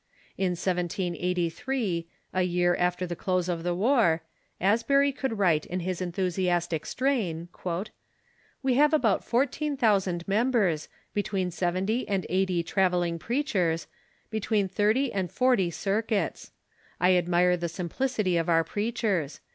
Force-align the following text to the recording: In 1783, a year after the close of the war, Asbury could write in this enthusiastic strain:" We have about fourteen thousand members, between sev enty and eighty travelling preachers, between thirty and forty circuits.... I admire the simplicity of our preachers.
In 0.35 0.53
1783, 0.53 2.07
a 2.33 2.41
year 2.41 2.73
after 2.75 3.05
the 3.05 3.15
close 3.15 3.47
of 3.47 3.61
the 3.61 3.75
war, 3.75 4.23
Asbury 4.59 5.11
could 5.11 5.37
write 5.37 5.67
in 5.67 5.77
this 5.85 6.01
enthusiastic 6.01 6.87
strain:" 6.87 7.49
We 8.63 8.73
have 8.73 8.95
about 8.95 9.23
fourteen 9.23 9.77
thousand 9.77 10.27
members, 10.27 10.89
between 11.13 11.51
sev 11.51 11.75
enty 11.75 12.05
and 12.07 12.25
eighty 12.31 12.63
travelling 12.63 13.19
preachers, 13.19 13.85
between 14.31 14.67
thirty 14.67 15.13
and 15.13 15.31
forty 15.31 15.69
circuits.... 15.69 16.51
I 16.99 17.13
admire 17.13 17.55
the 17.55 17.69
simplicity 17.69 18.37
of 18.37 18.49
our 18.49 18.63
preachers. 18.63 19.39